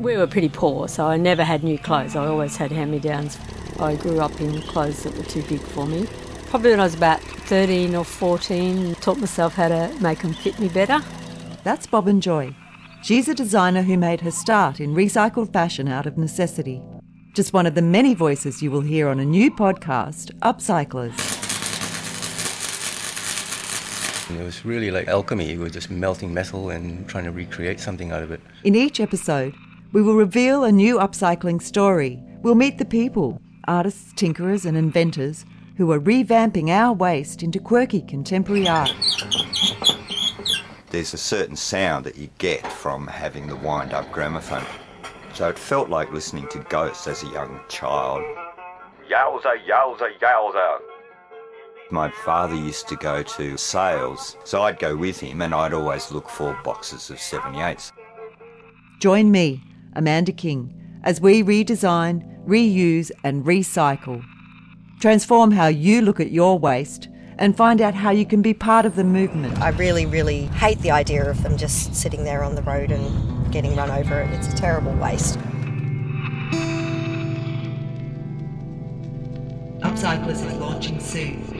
We 0.00 0.16
were 0.16 0.26
pretty 0.26 0.48
poor, 0.48 0.88
so 0.88 1.06
I 1.06 1.18
never 1.18 1.44
had 1.44 1.62
new 1.62 1.78
clothes. 1.78 2.16
I 2.16 2.26
always 2.26 2.56
had 2.56 2.72
hand 2.72 2.90
me 2.90 2.98
downs. 2.98 3.38
I 3.78 3.96
grew 3.96 4.18
up 4.20 4.40
in 4.40 4.62
clothes 4.62 5.02
that 5.02 5.14
were 5.14 5.24
too 5.24 5.42
big 5.42 5.60
for 5.60 5.84
me. 5.84 6.06
Probably 6.46 6.70
when 6.70 6.80
I 6.80 6.84
was 6.84 6.94
about 6.94 7.20
13 7.20 7.94
or 7.94 8.02
14, 8.02 8.94
taught 8.94 9.18
myself 9.18 9.52
how 9.56 9.68
to 9.68 9.94
make 10.00 10.20
them 10.20 10.32
fit 10.32 10.58
me 10.58 10.70
better. 10.70 11.02
That's 11.64 11.86
Bob 11.86 12.08
and 12.08 12.22
Joy. 12.22 12.56
She's 13.02 13.28
a 13.28 13.34
designer 13.34 13.82
who 13.82 13.98
made 13.98 14.22
her 14.22 14.30
start 14.30 14.80
in 14.80 14.94
recycled 14.94 15.52
fashion 15.52 15.86
out 15.86 16.06
of 16.06 16.16
necessity. 16.16 16.80
Just 17.34 17.52
one 17.52 17.66
of 17.66 17.74
the 17.74 17.82
many 17.82 18.14
voices 18.14 18.62
you 18.62 18.70
will 18.70 18.80
hear 18.80 19.06
on 19.06 19.20
a 19.20 19.24
new 19.26 19.50
podcast, 19.50 20.32
Upcyclers. 20.38 21.12
It 24.30 24.42
was 24.42 24.64
really 24.64 24.90
like 24.90 25.08
alchemy. 25.08 25.58
We 25.58 25.64
were 25.64 25.68
just 25.68 25.90
melting 25.90 26.32
metal 26.32 26.70
and 26.70 27.06
trying 27.06 27.24
to 27.24 27.32
recreate 27.32 27.80
something 27.80 28.12
out 28.12 28.22
of 28.22 28.30
it. 28.30 28.40
In 28.64 28.74
each 28.74 28.98
episode, 28.98 29.54
we 29.92 30.02
will 30.02 30.14
reveal 30.14 30.64
a 30.64 30.72
new 30.72 30.98
upcycling 30.98 31.60
story. 31.60 32.22
We'll 32.42 32.54
meet 32.54 32.78
the 32.78 32.84
people, 32.84 33.40
artists, 33.66 34.12
tinkerers, 34.12 34.64
and 34.64 34.76
inventors 34.76 35.44
who 35.76 35.90
are 35.90 36.00
revamping 36.00 36.68
our 36.68 36.92
waste 36.92 37.42
into 37.42 37.58
quirky 37.58 38.02
contemporary 38.02 38.68
art. 38.68 38.92
There's 40.90 41.14
a 41.14 41.18
certain 41.18 41.56
sound 41.56 42.04
that 42.06 42.16
you 42.16 42.28
get 42.38 42.66
from 42.70 43.06
having 43.06 43.46
the 43.46 43.56
wind 43.56 43.92
up 43.92 44.10
gramophone. 44.12 44.66
So 45.34 45.48
it 45.48 45.58
felt 45.58 45.88
like 45.88 46.12
listening 46.12 46.48
to 46.48 46.58
ghosts 46.68 47.06
as 47.06 47.22
a 47.22 47.28
young 47.28 47.60
child. 47.68 48.22
Yowza, 49.08 49.56
yowza, 49.66 50.18
yowza. 50.20 50.78
My 51.90 52.10
father 52.24 52.54
used 52.54 52.86
to 52.88 52.96
go 52.96 53.22
to 53.22 53.56
sales, 53.56 54.36
so 54.44 54.62
I'd 54.62 54.78
go 54.78 54.94
with 54.94 55.18
him 55.18 55.42
and 55.42 55.54
I'd 55.54 55.72
always 55.72 56.12
look 56.12 56.28
for 56.28 56.56
boxes 56.62 57.10
of 57.10 57.16
78s. 57.16 57.90
Join 59.00 59.30
me, 59.30 59.62
Amanda 59.94 60.32
King, 60.32 61.00
as 61.02 61.20
we 61.20 61.42
redesign, 61.42 62.46
reuse, 62.46 63.10
and 63.24 63.44
recycle. 63.44 64.24
Transform 65.00 65.50
how 65.50 65.66
you 65.66 66.02
look 66.02 66.20
at 66.20 66.30
your 66.30 66.58
waste 66.58 67.08
and 67.38 67.56
find 67.56 67.80
out 67.80 67.94
how 67.94 68.10
you 68.10 68.26
can 68.26 68.42
be 68.42 68.52
part 68.52 68.84
of 68.84 68.96
the 68.96 69.04
movement. 69.04 69.58
I 69.60 69.70
really, 69.70 70.04
really 70.04 70.42
hate 70.46 70.78
the 70.80 70.90
idea 70.90 71.28
of 71.28 71.42
them 71.42 71.56
just 71.56 71.94
sitting 71.94 72.24
there 72.24 72.44
on 72.44 72.54
the 72.54 72.62
road 72.62 72.90
and 72.90 73.50
getting 73.50 73.74
run 73.74 73.90
over. 73.90 74.20
It's 74.32 74.48
a 74.48 74.56
terrible 74.56 74.92
waste. 74.92 75.38
Upcyclers 79.80 80.46
is 80.46 80.54
launching 80.54 81.00
soon. 81.00 81.59